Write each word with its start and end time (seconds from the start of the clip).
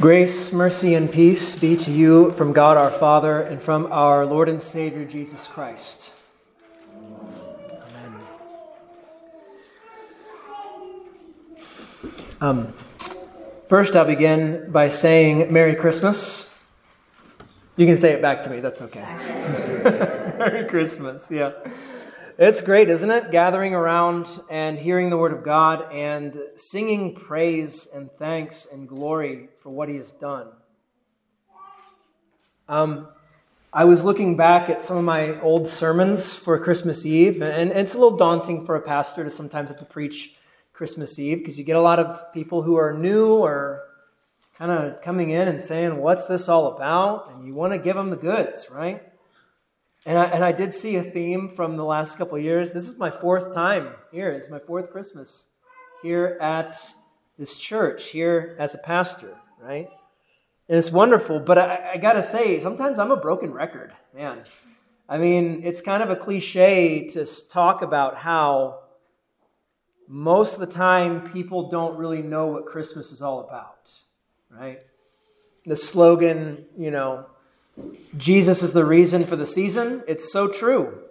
Grace, 0.00 0.50
mercy, 0.54 0.94
and 0.94 1.12
peace 1.12 1.56
be 1.56 1.76
to 1.76 1.90
you 1.90 2.32
from 2.32 2.54
God 2.54 2.78
our 2.78 2.90
Father 2.90 3.42
and 3.42 3.60
from 3.60 3.86
our 3.92 4.24
Lord 4.24 4.48
and 4.48 4.62
Savior 4.62 5.04
Jesus 5.04 5.46
Christ. 5.46 6.14
Amen. 7.70 8.22
Um, 12.40 12.72
first, 13.68 13.94
I'll 13.94 14.06
begin 14.06 14.72
by 14.72 14.88
saying 14.88 15.52
Merry 15.52 15.74
Christmas. 15.74 16.58
You 17.76 17.84
can 17.84 17.98
say 17.98 18.12
it 18.12 18.22
back 18.22 18.42
to 18.44 18.48
me, 18.48 18.60
that's 18.60 18.80
okay. 18.80 19.02
Merry 20.38 20.66
Christmas, 20.66 21.30
yeah. 21.30 21.52
It's 22.42 22.62
great, 22.62 22.88
isn't 22.88 23.10
it? 23.10 23.30
Gathering 23.30 23.74
around 23.74 24.40
and 24.50 24.78
hearing 24.78 25.10
the 25.10 25.18
Word 25.18 25.34
of 25.34 25.44
God 25.44 25.92
and 25.92 26.40
singing 26.56 27.14
praise 27.14 27.86
and 27.94 28.10
thanks 28.12 28.64
and 28.64 28.88
glory 28.88 29.50
for 29.62 29.68
what 29.68 29.90
He 29.90 29.96
has 29.96 30.10
done. 30.10 30.48
Um, 32.66 33.08
I 33.74 33.84
was 33.84 34.06
looking 34.06 34.38
back 34.38 34.70
at 34.70 34.82
some 34.82 34.96
of 34.96 35.04
my 35.04 35.38
old 35.42 35.68
sermons 35.68 36.34
for 36.34 36.58
Christmas 36.58 37.04
Eve, 37.04 37.42
and 37.42 37.72
it's 37.72 37.92
a 37.92 37.98
little 37.98 38.16
daunting 38.16 38.64
for 38.64 38.74
a 38.74 38.80
pastor 38.80 39.22
to 39.22 39.30
sometimes 39.30 39.68
have 39.68 39.78
to 39.78 39.84
preach 39.84 40.34
Christmas 40.72 41.18
Eve 41.18 41.40
because 41.40 41.58
you 41.58 41.64
get 41.66 41.76
a 41.76 41.82
lot 41.82 41.98
of 41.98 42.32
people 42.32 42.62
who 42.62 42.76
are 42.76 42.94
new 42.94 43.34
or 43.34 43.82
kind 44.56 44.70
of 44.70 45.02
coming 45.02 45.28
in 45.28 45.46
and 45.46 45.62
saying, 45.62 45.98
What's 45.98 46.24
this 46.24 46.48
all 46.48 46.68
about? 46.68 47.32
And 47.32 47.46
you 47.46 47.52
want 47.52 47.74
to 47.74 47.78
give 47.78 47.96
them 47.96 48.08
the 48.08 48.16
goods, 48.16 48.70
right? 48.70 49.09
And 50.06 50.18
I, 50.18 50.24
and 50.24 50.44
I 50.44 50.52
did 50.52 50.74
see 50.74 50.96
a 50.96 51.02
theme 51.02 51.48
from 51.48 51.76
the 51.76 51.84
last 51.84 52.16
couple 52.16 52.38
years. 52.38 52.72
This 52.72 52.88
is 52.88 52.98
my 52.98 53.10
fourth 53.10 53.54
time 53.54 53.90
here. 54.10 54.30
It's 54.30 54.48
my 54.48 54.58
fourth 54.58 54.90
Christmas 54.90 55.52
here 56.02 56.38
at 56.40 56.76
this 57.38 57.56
church, 57.56 58.08
here 58.08 58.56
as 58.58 58.74
a 58.74 58.78
pastor, 58.78 59.36
right? 59.60 59.88
And 60.68 60.78
it's 60.78 60.90
wonderful, 60.90 61.40
but 61.40 61.58
I, 61.58 61.92
I 61.94 61.96
got 61.98 62.14
to 62.14 62.22
say, 62.22 62.60
sometimes 62.60 62.98
I'm 62.98 63.10
a 63.10 63.16
broken 63.16 63.52
record, 63.52 63.92
man. 64.14 64.42
I 65.08 65.18
mean, 65.18 65.62
it's 65.64 65.82
kind 65.82 66.02
of 66.02 66.10
a 66.10 66.16
cliche 66.16 67.08
to 67.08 67.26
talk 67.50 67.82
about 67.82 68.16
how 68.16 68.80
most 70.06 70.54
of 70.54 70.60
the 70.60 70.66
time 70.66 71.30
people 71.30 71.68
don't 71.68 71.96
really 71.98 72.22
know 72.22 72.46
what 72.46 72.66
Christmas 72.66 73.12
is 73.12 73.20
all 73.20 73.40
about, 73.40 73.92
right? 74.50 74.80
The 75.66 75.76
slogan, 75.76 76.64
you 76.78 76.90
know, 76.90 77.26
Jesus 78.16 78.62
is 78.62 78.72
the 78.72 78.84
reason 78.84 79.24
for 79.24 79.36
the 79.36 79.46
season. 79.46 80.02
It's 80.08 80.32
so 80.32 80.48
true. 80.48 81.02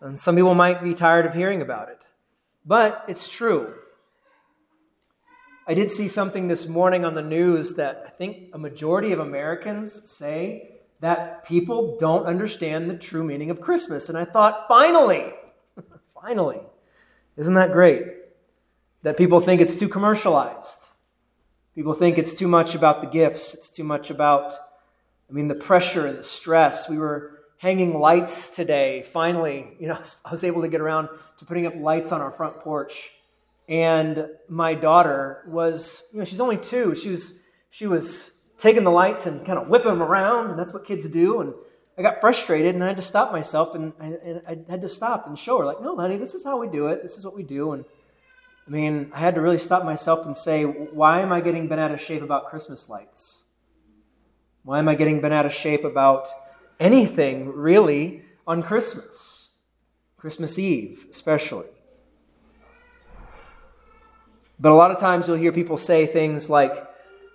And 0.00 0.18
some 0.18 0.36
people 0.36 0.54
might 0.54 0.82
be 0.82 0.94
tired 0.94 1.26
of 1.26 1.34
hearing 1.34 1.62
about 1.62 1.88
it, 1.88 2.06
but 2.64 3.04
it's 3.08 3.28
true. 3.28 3.74
I 5.66 5.74
did 5.74 5.90
see 5.90 6.06
something 6.06 6.46
this 6.46 6.68
morning 6.68 7.04
on 7.04 7.14
the 7.14 7.22
news 7.22 7.74
that 7.74 8.02
I 8.06 8.10
think 8.10 8.50
a 8.52 8.58
majority 8.58 9.12
of 9.12 9.18
Americans 9.18 10.08
say 10.10 10.76
that 11.00 11.44
people 11.44 11.96
don't 11.98 12.24
understand 12.24 12.88
the 12.88 12.96
true 12.96 13.24
meaning 13.24 13.50
of 13.50 13.60
Christmas. 13.60 14.08
And 14.08 14.16
I 14.16 14.24
thought, 14.24 14.68
finally, 14.68 15.32
finally, 16.22 16.60
isn't 17.36 17.54
that 17.54 17.72
great? 17.72 18.04
That 19.02 19.16
people 19.16 19.40
think 19.40 19.60
it's 19.60 19.78
too 19.78 19.88
commercialized. 19.88 20.86
People 21.74 21.92
think 21.92 22.16
it's 22.16 22.34
too 22.34 22.48
much 22.48 22.74
about 22.74 23.02
the 23.02 23.08
gifts, 23.08 23.52
it's 23.52 23.70
too 23.70 23.84
much 23.84 24.10
about 24.10 24.54
I 25.28 25.32
mean, 25.32 25.48
the 25.48 25.54
pressure 25.54 26.06
and 26.06 26.18
the 26.18 26.22
stress. 26.22 26.88
We 26.88 26.98
were 26.98 27.40
hanging 27.58 27.98
lights 27.98 28.54
today. 28.54 29.02
Finally, 29.06 29.76
you 29.80 29.88
know, 29.88 29.98
I 30.24 30.30
was 30.30 30.44
able 30.44 30.62
to 30.62 30.68
get 30.68 30.80
around 30.80 31.08
to 31.38 31.44
putting 31.44 31.66
up 31.66 31.74
lights 31.76 32.12
on 32.12 32.20
our 32.20 32.30
front 32.30 32.58
porch. 32.60 33.10
And 33.68 34.28
my 34.48 34.74
daughter 34.74 35.42
was, 35.48 36.08
you 36.12 36.20
know, 36.20 36.24
she's 36.24 36.40
only 36.40 36.56
two. 36.56 36.94
She 36.94 37.08
was, 37.08 37.44
she 37.70 37.86
was 37.86 38.52
taking 38.58 38.84
the 38.84 38.90
lights 38.90 39.26
and 39.26 39.44
kind 39.44 39.58
of 39.58 39.68
whipping 39.68 39.88
them 39.88 40.02
around, 40.02 40.50
and 40.50 40.58
that's 40.58 40.72
what 40.72 40.84
kids 40.84 41.08
do. 41.08 41.40
And 41.40 41.52
I 41.98 42.02
got 42.02 42.20
frustrated, 42.20 42.74
and 42.74 42.84
I 42.84 42.88
had 42.88 42.96
to 42.96 43.02
stop 43.02 43.32
myself, 43.32 43.74
and 43.74 43.92
I, 44.00 44.06
and 44.06 44.42
I 44.46 44.70
had 44.70 44.82
to 44.82 44.88
stop 44.88 45.26
and 45.26 45.36
show 45.36 45.58
her, 45.58 45.64
like, 45.64 45.80
no, 45.82 45.96
honey, 45.96 46.16
this 46.16 46.34
is 46.34 46.44
how 46.44 46.60
we 46.60 46.68
do 46.68 46.86
it. 46.86 47.02
This 47.02 47.18
is 47.18 47.24
what 47.24 47.34
we 47.34 47.42
do. 47.42 47.72
And 47.72 47.84
I 48.66 48.70
mean, 48.70 49.10
I 49.12 49.18
had 49.18 49.34
to 49.34 49.40
really 49.40 49.58
stop 49.58 49.84
myself 49.84 50.26
and 50.26 50.36
say, 50.36 50.64
why 50.64 51.20
am 51.20 51.32
I 51.32 51.40
getting 51.40 51.66
bent 51.66 51.80
out 51.80 51.90
of 51.90 52.00
shape 52.00 52.22
about 52.22 52.46
Christmas 52.46 52.88
lights? 52.88 53.45
Why 54.66 54.80
am 54.80 54.88
I 54.88 54.96
getting 54.96 55.20
bent 55.20 55.32
out 55.32 55.46
of 55.46 55.54
shape 55.54 55.84
about 55.84 56.26
anything 56.80 57.52
really 57.52 58.24
on 58.48 58.64
Christmas? 58.64 59.58
Christmas 60.16 60.58
Eve, 60.58 61.06
especially. 61.08 61.68
But 64.58 64.72
a 64.72 64.74
lot 64.74 64.90
of 64.90 64.98
times 64.98 65.28
you'll 65.28 65.36
hear 65.36 65.52
people 65.52 65.76
say 65.76 66.04
things 66.04 66.50
like, 66.50 66.72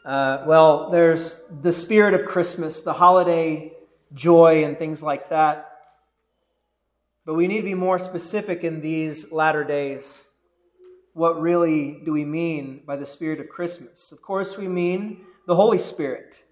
uh, 0.03 0.43
well, 0.45 0.89
there's 0.89 1.47
the 1.47 1.71
spirit 1.71 2.13
of 2.13 2.25
Christmas, 2.25 2.81
the 2.81 2.91
holiday 2.91 3.71
joy, 4.13 4.65
and 4.65 4.77
things 4.77 5.01
like 5.01 5.29
that. 5.29 5.71
But 7.25 7.35
we 7.35 7.47
need 7.47 7.59
to 7.59 7.63
be 7.63 7.75
more 7.75 7.97
specific 7.97 8.65
in 8.65 8.81
these 8.81 9.31
latter 9.31 9.63
days. 9.63 10.25
What 11.13 11.39
really 11.39 12.01
do 12.03 12.11
we 12.11 12.25
mean 12.25 12.81
by 12.85 12.97
the 12.97 13.05
spirit 13.05 13.39
of 13.39 13.47
Christmas? 13.47 14.11
Of 14.11 14.21
course, 14.21 14.57
we 14.57 14.67
mean 14.67 15.21
the 15.47 15.55
Holy 15.55 15.77
Spirit. 15.77 16.43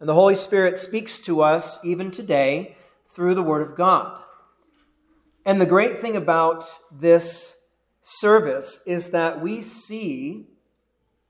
And 0.00 0.08
the 0.08 0.14
Holy 0.14 0.34
Spirit 0.34 0.78
speaks 0.78 1.20
to 1.20 1.42
us 1.42 1.84
even 1.84 2.10
today 2.10 2.76
through 3.06 3.34
the 3.34 3.42
Word 3.42 3.62
of 3.62 3.76
God. 3.76 4.22
And 5.44 5.60
the 5.60 5.66
great 5.66 6.00
thing 6.00 6.16
about 6.16 6.64
this 6.90 7.66
service 8.02 8.80
is 8.86 9.10
that 9.10 9.42
we 9.42 9.60
see, 9.60 10.46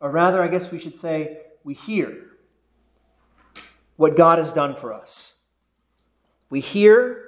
or 0.01 0.11
rather, 0.11 0.43
I 0.43 0.49
guess 0.49 0.71
we 0.71 0.79
should 0.79 0.97
say, 0.97 1.39
we 1.65 1.75
hear 1.75 2.27
what 3.97 4.17
God 4.17 4.39
has 4.39 4.53
done 4.53 4.75
for 4.75 4.95
us. 4.95 5.41
We 6.49 6.61
hear 6.61 7.25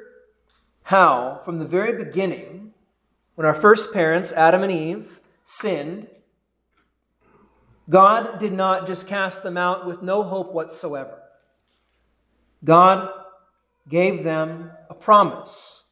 how, 0.85 1.41
from 1.45 1.59
the 1.59 1.67
very 1.67 2.03
beginning, 2.05 2.73
when 3.35 3.47
our 3.47 3.55
first 3.55 3.93
parents, 3.93 4.33
Adam 4.33 4.63
and 4.63 4.73
Eve, 4.73 5.21
sinned, 5.45 6.09
God 7.89 8.39
did 8.39 8.53
not 8.53 8.87
just 8.87 9.09
cast 9.09 9.43
them 9.43 9.57
out 9.57 9.87
with 9.87 10.03
no 10.03 10.23
hope 10.23 10.53
whatsoever. 10.53 11.22
God 12.65 13.11
gave 13.89 14.23
them 14.23 14.71
a 14.89 14.95
promise. 14.95 15.91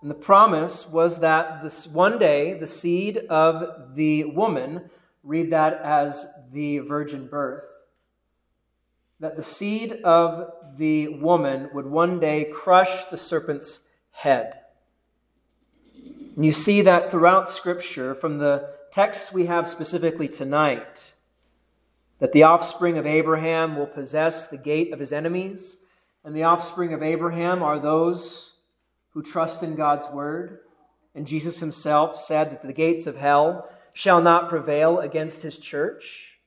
And 0.00 0.10
the 0.10 0.14
promise 0.14 0.88
was 0.88 1.20
that 1.20 1.62
this 1.62 1.86
one 1.86 2.18
day 2.18 2.54
the 2.54 2.66
seed 2.66 3.18
of 3.30 3.94
the 3.94 4.24
woman, 4.24 4.90
read 5.22 5.50
that 5.50 5.80
as 5.82 6.26
the 6.52 6.78
virgin 6.78 7.28
birth, 7.28 7.68
that 9.20 9.36
the 9.36 9.42
seed 9.42 10.00
of 10.02 10.52
the 10.76 11.08
woman 11.08 11.70
would 11.72 11.86
one 11.86 12.18
day 12.18 12.44
crush 12.44 13.04
the 13.04 13.16
serpent's 13.16 13.88
head. 14.10 14.58
And 16.34 16.44
you 16.44 16.50
see 16.50 16.82
that 16.82 17.10
throughout 17.10 17.48
Scripture, 17.48 18.14
from 18.14 18.38
the 18.38 18.70
texts 18.90 19.32
we 19.32 19.46
have 19.46 19.68
specifically 19.68 20.28
tonight, 20.28 21.14
that 22.22 22.30
the 22.30 22.44
offspring 22.44 22.98
of 22.98 23.04
Abraham 23.04 23.74
will 23.74 23.88
possess 23.88 24.46
the 24.46 24.56
gate 24.56 24.92
of 24.92 25.00
his 25.00 25.12
enemies, 25.12 25.86
and 26.22 26.36
the 26.36 26.44
offspring 26.44 26.92
of 26.92 27.02
Abraham 27.02 27.64
are 27.64 27.80
those 27.80 28.60
who 29.10 29.24
trust 29.24 29.64
in 29.64 29.74
God's 29.74 30.08
word. 30.08 30.60
And 31.16 31.26
Jesus 31.26 31.58
himself 31.58 32.16
said 32.16 32.52
that 32.52 32.62
the 32.62 32.72
gates 32.72 33.08
of 33.08 33.16
hell 33.16 33.68
shall 33.92 34.22
not 34.22 34.48
prevail 34.48 35.00
against 35.00 35.42
his 35.42 35.58
church. 35.58 36.38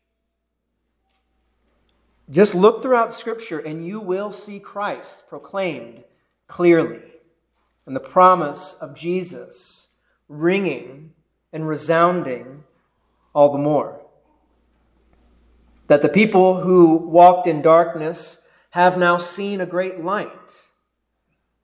Just 2.30 2.56
look 2.56 2.82
throughout 2.82 3.14
Scripture 3.14 3.60
and 3.60 3.86
you 3.86 4.00
will 4.00 4.32
see 4.32 4.62
Christ 4.62 5.28
proclaimed 5.28 6.06
clearly, 6.48 7.02
and 7.86 7.94
the 7.94 8.00
promise 8.00 8.80
of 8.82 8.96
Jesus 8.96 9.98
ringing 10.30 11.12
and 11.52 11.68
resounding 11.68 12.64
all 13.34 13.52
the 13.52 13.58
more 13.58 14.05
that 15.88 16.02
the 16.02 16.10
people 16.10 16.62
who 16.62 16.96
walked 16.96 17.48
in 17.48 17.62
darkness 17.62 18.48
have 18.72 18.98
now 18.98 19.18
seen 19.18 19.62
a 19.62 19.66
great 19.66 20.00
light. 20.00 20.70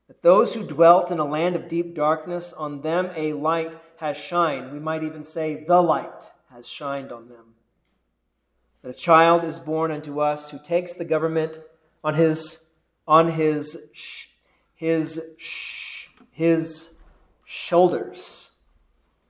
That 0.07 0.21
those 0.21 0.53
who 0.53 0.67
dwelt 0.67 1.11
in 1.11 1.19
a 1.19 1.25
land 1.25 1.55
of 1.55 1.67
deep 1.67 1.95
darkness, 1.95 2.53
on 2.53 2.81
them 2.81 3.11
a 3.15 3.33
light 3.33 3.77
has 3.97 4.17
shined. 4.17 4.71
We 4.71 4.79
might 4.79 5.03
even 5.03 5.23
say, 5.23 5.63
the 5.63 5.81
light 5.81 6.31
has 6.51 6.67
shined 6.67 7.11
on 7.11 7.29
them. 7.29 7.55
That 8.81 8.89
a 8.89 8.93
child 8.93 9.43
is 9.43 9.59
born 9.59 9.91
unto 9.91 10.19
us 10.19 10.49
who 10.49 10.59
takes 10.63 10.93
the 10.93 11.05
government 11.05 11.53
on 12.03 12.15
his, 12.15 12.71
on 13.07 13.29
his, 13.29 13.91
his, 14.75 15.35
his 16.31 16.99
shoulders, 17.45 18.57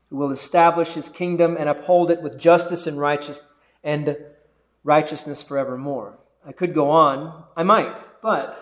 who 0.09 0.17
will 0.17 0.31
establish 0.31 0.93
his 0.93 1.09
kingdom 1.09 1.57
and 1.57 1.67
uphold 1.67 2.11
it 2.11 2.21
with 2.21 2.37
justice 2.37 2.87
and 2.87 2.99
righteousness 2.99 3.47
and 3.83 4.15
righteousness 4.83 5.41
forevermore. 5.41 6.19
I 6.45 6.51
could 6.51 6.73
go 6.73 6.89
on, 6.89 7.43
I 7.55 7.63
might, 7.63 7.97
but 8.21 8.57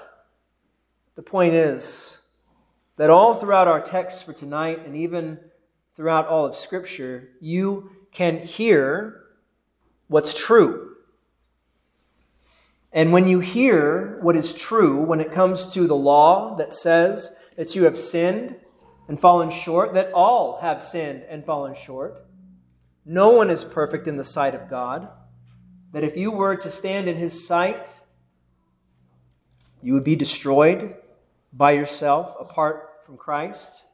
the 1.15 1.21
point 1.21 1.53
is 1.53 2.21
that 2.97 3.09
all 3.09 3.33
throughout 3.33 3.67
our 3.67 3.81
text 3.81 4.25
for 4.25 4.33
tonight 4.33 4.85
and 4.85 4.95
even 4.95 5.39
throughout 5.93 6.27
all 6.27 6.45
of 6.45 6.55
Scripture, 6.55 7.29
you 7.39 7.91
can 8.11 8.37
hear 8.37 9.23
what's 10.07 10.37
true. 10.37 10.95
And 12.91 13.13
when 13.13 13.27
you 13.27 13.39
hear 13.39 14.17
what 14.21 14.35
is 14.35 14.53
true 14.53 15.03
when 15.03 15.19
it 15.19 15.31
comes 15.31 15.73
to 15.73 15.87
the 15.87 15.95
law 15.95 16.55
that 16.55 16.73
says 16.73 17.37
that 17.55 17.75
you 17.75 17.83
have 17.83 17.97
sinned 17.97 18.55
and 19.07 19.19
fallen 19.19 19.51
short, 19.51 19.93
that 19.93 20.11
all 20.13 20.59
have 20.61 20.83
sinned 20.83 21.23
and 21.29 21.45
fallen 21.45 21.75
short, 21.75 22.25
no 23.05 23.29
one 23.29 23.49
is 23.49 23.63
perfect 23.63 24.07
in 24.07 24.17
the 24.17 24.23
sight 24.23 24.55
of 24.55 24.69
God, 24.69 25.09
that 25.91 26.03
if 26.03 26.15
you 26.15 26.31
were 26.31 26.55
to 26.55 26.69
stand 26.69 27.07
in 27.07 27.17
his 27.17 27.47
sight, 27.47 28.01
you 29.81 29.93
would 29.93 30.03
be 30.03 30.15
destroyed 30.15 30.95
by 31.53 31.71
yourself 31.71 32.35
apart 32.39 33.03
from 33.05 33.17
Christ. 33.17 33.85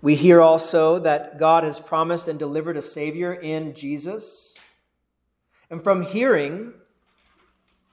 We 0.00 0.16
hear 0.16 0.40
also 0.40 0.98
that 0.98 1.38
God 1.38 1.62
has 1.62 1.78
promised 1.78 2.26
and 2.26 2.38
delivered 2.38 2.76
a 2.76 2.82
Savior 2.82 3.32
in 3.32 3.74
Jesus. 3.74 4.56
And 5.70 5.82
from 5.82 6.02
hearing, 6.02 6.74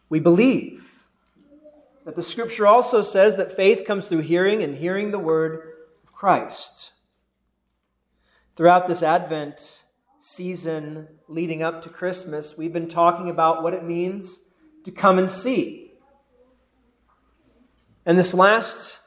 we 0.10 0.20
believe 0.20 1.06
that 2.06 2.16
the 2.16 2.24
Scripture 2.24 2.66
also 2.66 3.04
says 3.04 3.38
that 3.38 3.52
faith 3.52 3.86
comes 3.86 4.08
through 4.08 4.20
hearing 4.20 4.64
and 4.64 4.76
hearing 4.76 5.12
the 5.12 5.20
Word 5.20 5.74
of 6.04 6.12
Christ. 6.12 6.94
Throughout 8.56 8.88
this 8.88 9.04
Advent 9.04 9.84
season 10.20 11.08
leading 11.28 11.64
up 11.64 11.82
to 11.84 11.90
Christmas, 11.90 12.58
we've 12.58 12.74
been 12.74 12.90
talking 12.90 13.30
about 13.30 13.64
what 13.64 13.74
it 13.74 13.84
means 13.84 14.50
to 14.84 14.92
come 14.92 15.18
and 15.18 15.30
see. 15.30 15.94
And 18.06 18.18
this 18.18 18.34
last 18.34 19.00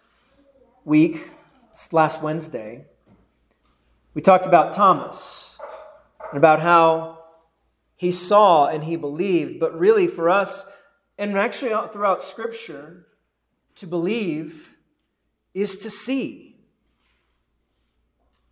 week, 0.85 1.31
this 1.73 1.93
last 1.93 2.23
Wednesday, 2.23 2.87
we 4.15 4.23
talked 4.23 4.47
about 4.47 4.75
Thomas 4.75 5.59
and 6.31 6.39
about 6.39 6.61
how 6.61 7.19
he 7.97 8.11
saw 8.11 8.67
and 8.67 8.85
he 8.85 8.97
believed, 8.97 9.61
but 9.61 9.79
really 9.79 10.07
for 10.07 10.29
us, 10.29 10.71
and 11.19 11.37
actually 11.37 11.71
throughout 11.93 12.25
Scripture, 12.25 13.07
to 13.77 13.87
believe 13.87 14.75
is 15.55 15.79
to 15.79 15.91
see. 15.91 16.57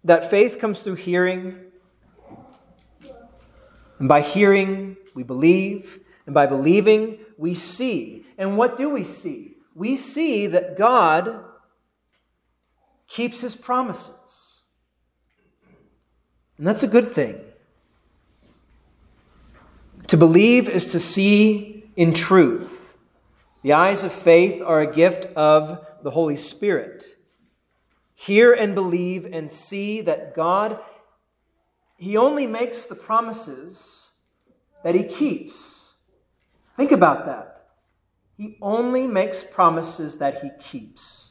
That 0.05 0.29
faith 0.29 0.59
comes 0.59 0.81
through 0.81 0.95
hearing, 0.97 1.70
and 4.01 4.09
by 4.09 4.23
hearing, 4.23 4.97
we 5.15 5.23
believe, 5.23 6.01
and 6.27 6.35
by 6.35 6.47
believing, 6.47 7.19
we 7.37 7.55
see. 7.55 8.27
And 8.37 8.57
what 8.57 8.77
do 8.77 8.91
we 8.91 9.05
see? 9.05 9.59
We 9.75 9.97
see 9.97 10.49
that 10.49 10.77
God 10.77 11.45
keeps 13.07 13.43
his 13.43 13.55
promises. 13.55 14.63
And 16.57 16.67
that's 16.67 16.83
a 16.83 16.89
good 16.89 17.13
thing. 17.13 17.41
To 20.09 20.17
believe 20.17 20.69
is 20.69 20.93
to 20.93 21.01
see 21.01 21.91
in 21.95 22.15
truth. 22.15 22.97
The 23.63 23.75
eyes 23.75 24.03
of 24.03 24.13
faith 24.13 24.63
are 24.63 24.81
a 24.81 24.93
gift 24.93 25.27
of 25.37 25.87
the 26.03 26.11
Holy 26.11 26.37
Spirit. 26.37 27.05
Hear 28.15 28.53
and 28.53 28.75
believe 28.75 29.27
and 29.31 29.53
see 29.53 30.01
that 30.03 30.35
God, 30.35 30.81
He 32.01 32.17
only 32.17 32.49
makes 32.49 32.87
the 32.87 32.97
promises 32.97 34.15
that 34.83 34.97
He 34.97 35.05
keeps. 35.05 35.95
Think 36.77 36.91
about 36.91 37.27
that. 37.27 37.69
He 38.37 38.59
only 38.61 39.07
makes 39.07 39.45
promises 39.45 40.19
that 40.19 40.43
He 40.43 40.51
keeps. 40.59 41.31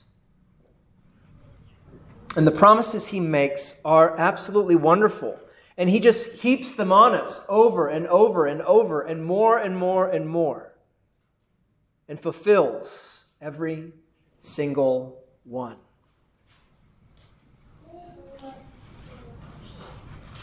And 2.36 2.46
the 2.46 2.52
promises 2.52 3.08
he 3.08 3.20
makes 3.20 3.82
are 3.84 4.18
absolutely 4.18 4.76
wonderful. 4.76 5.40
And 5.78 5.90
he 5.90 6.00
just 6.00 6.42
heaps 6.42 6.76
them 6.76 6.92
on 6.92 7.16
us 7.16 7.46
over 7.50 7.88
and 7.88 8.06
over 8.08 8.46
and 8.46 8.62
over 8.62 9.02
and 9.02 9.26
more 9.26 9.58
and 9.58 9.76
more 9.76 10.08
and 10.08 10.28
more. 10.28 10.76
And 12.08 12.20
fulfills 12.20 13.26
every 13.42 13.94
single 14.40 15.24
one. 15.44 15.78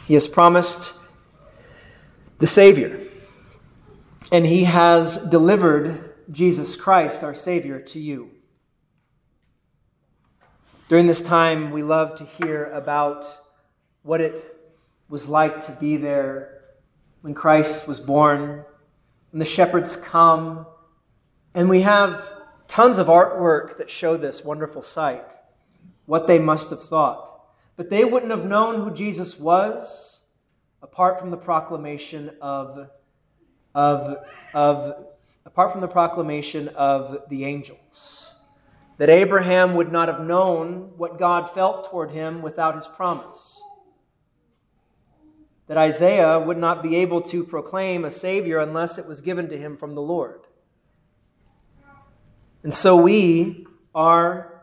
He 0.07 0.15
has 0.15 0.29
promised 0.29 1.03
the 2.39 2.47
Savior. 2.47 3.01
And 4.31 4.47
he 4.47 4.65
has 4.65 5.29
delivered 5.29 6.15
Jesus 6.31 6.77
Christ, 6.77 7.25
our 7.25 7.35
Savior, 7.35 7.81
to 7.81 7.99
you. 7.99 8.31
During 10.89 11.09
this 11.09 11.25
time, 11.25 11.73
we 11.73 11.83
love 11.83 12.17
to 12.19 12.25
hear 12.25 12.67
about 12.67 13.27
what 14.03 14.21
it 14.21 14.57
was 15.09 15.29
like 15.29 15.67
to 15.67 15.73
be 15.73 15.97
there 15.97 16.63
when 17.23 17.35
Christ 17.35 17.89
was 17.89 17.99
born, 17.99 18.65
when 19.33 19.41
the 19.41 19.45
shepherds 19.45 19.97
come, 19.97 20.67
and 21.53 21.69
we 21.69 21.83
have 21.83 22.33
tons 22.69 22.99
of 22.99 23.09
artwork 23.09 23.79
that 23.79 23.91
show 23.91 24.17
this 24.17 24.45
wonderful 24.45 24.83
sight, 24.83 25.25
what 26.05 26.29
they 26.29 26.39
must 26.39 26.71
have 26.71 26.83
thought. 26.83 27.36
But 27.77 27.91
they 27.91 28.05
wouldn't 28.05 28.31
have 28.31 28.47
known 28.47 28.77
who 28.77 28.95
Jesus 28.95 29.39
was 29.39 30.25
apart 30.83 31.21
from 31.21 31.31
the 31.31 31.37
proclamation 31.37 32.31
of, 32.41 32.89
of, 33.75 34.17
of 34.55 35.07
apart 35.45 35.73
from 35.73 35.81
the 35.81 35.89
proclamation 35.89 36.69
of 36.69 37.29
the 37.29 37.45
angels 37.45 38.37
that 38.99 39.11
Abraham 39.11 39.75
would 39.75 39.93
not 39.93 40.09
have 40.09 40.21
known 40.21 40.93
what 40.97 41.19
God 41.19 41.51
felt 41.51 41.91
toward 41.91 42.11
him 42.13 42.41
without 42.41 42.77
his 42.77 42.87
promise. 42.87 43.63
That 45.67 45.77
Isaiah 45.77 46.39
would 46.39 46.57
not 46.57 46.83
be 46.83 46.97
able 46.97 47.21
to 47.23 47.45
proclaim 47.45 48.05
a 48.05 48.11
Savior 48.11 48.59
unless 48.59 48.99
it 48.99 49.07
was 49.07 49.21
given 49.21 49.49
to 49.51 49.59
him 49.59 49.77
from 49.77 49.95
the 49.95 50.01
Lord. 50.01 50.41
And 52.63 52.73
so 52.73 52.97
we 52.97 53.67
are 53.95 54.56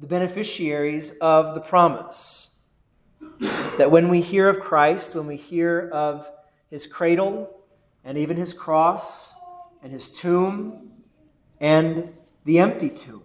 the 0.00 0.06
beneficiaries 0.06 1.18
of 1.18 1.54
the 1.54 1.60
promise. 1.60 2.56
That 3.78 3.90
when 3.90 4.08
we 4.08 4.22
hear 4.22 4.48
of 4.48 4.60
Christ, 4.60 5.14
when 5.14 5.26
we 5.26 5.36
hear 5.36 5.90
of 5.92 6.30
his 6.70 6.86
cradle 6.86 7.62
and 8.04 8.16
even 8.16 8.36
his 8.36 8.54
cross 8.54 9.34
and 9.82 9.92
his 9.92 10.08
tomb 10.10 10.90
and 11.60 12.14
the 12.44 12.58
empty 12.58 12.88
tomb. 12.88 13.22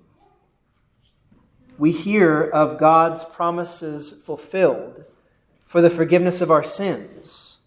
We 1.77 1.91
hear 1.91 2.41
of 2.41 2.77
God's 2.77 3.23
promises 3.23 4.21
fulfilled 4.25 5.05
for 5.65 5.81
the 5.81 5.89
forgiveness 5.89 6.41
of 6.41 6.51
our 6.51 6.63
sins. 6.63 7.59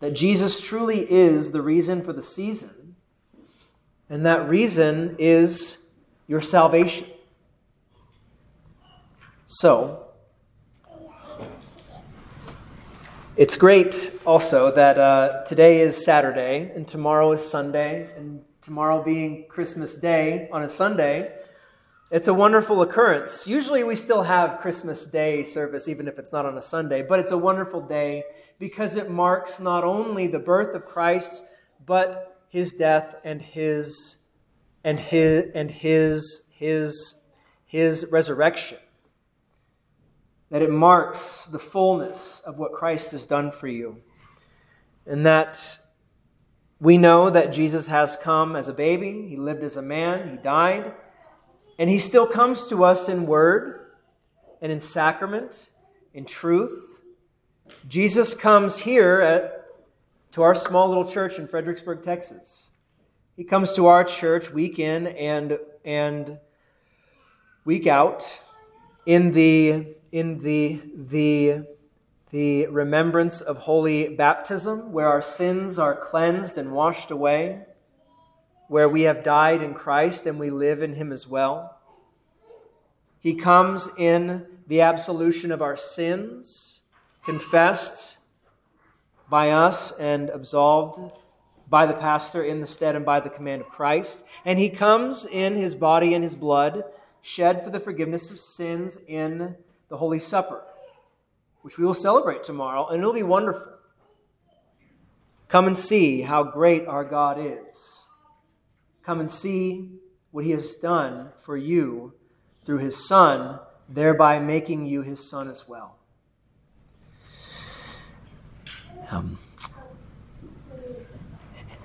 That 0.00 0.12
Jesus 0.12 0.64
truly 0.64 1.10
is 1.10 1.52
the 1.52 1.62
reason 1.62 2.02
for 2.02 2.12
the 2.12 2.22
season, 2.22 2.96
and 4.10 4.26
that 4.26 4.48
reason 4.48 5.16
is 5.18 5.88
your 6.26 6.40
salvation. 6.40 7.08
So, 9.48 10.08
it's 13.36 13.56
great 13.56 14.12
also 14.26 14.72
that 14.72 14.98
uh, 14.98 15.44
today 15.44 15.82
is 15.82 16.04
Saturday 16.04 16.72
and 16.74 16.88
tomorrow 16.88 17.30
is 17.30 17.48
Sunday, 17.48 18.10
and 18.16 18.42
tomorrow 18.60 19.04
being 19.04 19.46
Christmas 19.48 20.00
Day 20.00 20.48
on 20.50 20.64
a 20.64 20.68
Sunday, 20.68 21.32
it's 22.10 22.26
a 22.26 22.34
wonderful 22.34 22.82
occurrence. 22.82 23.46
Usually 23.46 23.84
we 23.84 23.94
still 23.94 24.24
have 24.24 24.58
Christmas 24.58 25.08
Day 25.12 25.44
service, 25.44 25.88
even 25.88 26.08
if 26.08 26.18
it's 26.18 26.32
not 26.32 26.44
on 26.44 26.58
a 26.58 26.62
Sunday, 26.62 27.02
but 27.02 27.20
it's 27.20 27.30
a 27.30 27.38
wonderful 27.38 27.80
day 27.80 28.24
because 28.58 28.96
it 28.96 29.10
marks 29.10 29.60
not 29.60 29.84
only 29.84 30.26
the 30.26 30.40
birth 30.40 30.74
of 30.74 30.86
Christ, 30.86 31.44
but 31.86 32.42
his 32.48 32.72
death 32.72 33.20
and 33.22 33.40
his 33.40 34.24
and 34.82 34.98
his 34.98 35.52
and 35.54 35.70
his 35.70 36.50
his 36.52 37.22
his 37.64 38.08
resurrection. 38.10 38.78
That 40.50 40.62
it 40.62 40.70
marks 40.70 41.46
the 41.46 41.58
fullness 41.58 42.40
of 42.40 42.58
what 42.58 42.72
Christ 42.72 43.10
has 43.12 43.26
done 43.26 43.50
for 43.50 43.68
you. 43.68 44.02
And 45.06 45.26
that 45.26 45.78
we 46.80 46.98
know 46.98 47.30
that 47.30 47.52
Jesus 47.52 47.86
has 47.86 48.16
come 48.16 48.54
as 48.54 48.68
a 48.68 48.74
baby, 48.74 49.26
he 49.28 49.36
lived 49.36 49.62
as 49.62 49.76
a 49.76 49.82
man, 49.82 50.30
he 50.30 50.36
died, 50.36 50.92
and 51.78 51.88
he 51.88 51.98
still 51.98 52.26
comes 52.26 52.68
to 52.68 52.84
us 52.84 53.08
in 53.08 53.26
word 53.26 53.92
and 54.60 54.70
in 54.70 54.80
sacrament, 54.80 55.70
in 56.12 56.24
truth. 56.24 57.00
Jesus 57.88 58.34
comes 58.34 58.78
here 58.78 59.20
at, 59.20 59.66
to 60.32 60.42
our 60.42 60.54
small 60.54 60.88
little 60.88 61.06
church 61.06 61.38
in 61.38 61.46
Fredericksburg, 61.46 62.02
Texas. 62.02 62.72
He 63.36 63.44
comes 63.44 63.74
to 63.74 63.86
our 63.86 64.04
church 64.04 64.50
week 64.50 64.78
in 64.78 65.06
and, 65.08 65.58
and 65.84 66.38
week 67.64 67.86
out 67.86 68.40
in 69.06 69.30
the, 69.30 69.94
in 70.12 70.40
the, 70.40 70.82
the 70.94 71.64
the 72.30 72.66
remembrance 72.66 73.40
of 73.40 73.56
holy 73.56 74.08
baptism, 74.08 74.92
where 74.92 75.08
our 75.08 75.22
sins 75.22 75.78
are 75.78 75.94
cleansed 75.94 76.58
and 76.58 76.72
washed 76.72 77.10
away, 77.10 77.62
where 78.68 78.88
we 78.88 79.02
have 79.02 79.22
died 79.22 79.62
in 79.62 79.72
Christ 79.72 80.26
and 80.26 80.38
we 80.38 80.50
live 80.50 80.82
in 80.82 80.94
Him 80.94 81.12
as 81.12 81.26
well. 81.28 81.78
He 83.20 83.34
comes 83.34 83.88
in 83.96 84.44
the 84.66 84.80
absolution 84.80 85.52
of 85.52 85.62
our 85.62 85.76
sins, 85.76 86.82
confessed 87.24 88.18
by 89.30 89.50
us 89.50 89.98
and 89.98 90.28
absolved 90.30 91.12
by 91.68 91.86
the 91.86 91.94
pastor 91.94 92.44
in 92.44 92.60
the 92.60 92.66
stead 92.66 92.96
and 92.96 93.04
by 93.04 93.20
the 93.20 93.30
command 93.30 93.62
of 93.62 93.68
Christ. 93.68 94.24
And 94.44 94.58
he 94.58 94.68
comes 94.68 95.26
in 95.26 95.56
his 95.56 95.74
body 95.74 96.14
and 96.14 96.22
his 96.22 96.34
blood, 96.34 96.84
shed 97.26 97.60
for 97.60 97.70
the 97.70 97.80
forgiveness 97.80 98.30
of 98.30 98.38
sins 98.38 99.00
in 99.08 99.56
the 99.88 99.96
Holy 99.96 100.20
Supper, 100.20 100.62
which 101.62 101.76
we 101.76 101.84
will 101.84 101.92
celebrate 101.92 102.44
tomorrow, 102.44 102.86
and 102.86 103.00
it'll 103.00 103.12
be 103.12 103.24
wonderful. 103.24 103.72
Come 105.48 105.66
and 105.66 105.76
see 105.76 106.22
how 106.22 106.44
great 106.44 106.86
our 106.86 107.04
God 107.04 107.38
is. 107.40 108.04
Come 109.02 109.18
and 109.18 109.28
see 109.28 109.90
what 110.30 110.44
he 110.44 110.52
has 110.52 110.76
done 110.76 111.30
for 111.42 111.56
you 111.56 112.14
through 112.64 112.78
his 112.78 113.08
Son, 113.08 113.58
thereby 113.88 114.38
making 114.38 114.86
you 114.86 115.02
his 115.02 115.28
Son 115.28 115.50
as 115.50 115.68
well. 115.68 115.98
Um, 119.10 119.36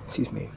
excuse 0.06 0.30
me. 0.30 0.50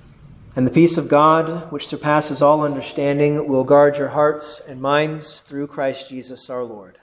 And 0.56 0.66
the 0.66 0.72
peace 0.72 0.98
of 0.98 1.10
God, 1.10 1.70
which 1.70 1.86
surpasses 1.86 2.42
all 2.42 2.64
understanding, 2.64 3.46
will 3.48 3.66
guard 3.66 3.98
your 3.98 4.08
hearts 4.10 4.66
and 4.66 4.80
minds 4.80 5.42
through 5.42 5.68
Christ 5.68 6.10
Jesus 6.10 6.50
our 6.50 6.64
Lord. 6.64 6.98